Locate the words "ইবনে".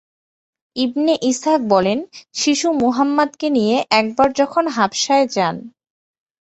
0.75-1.13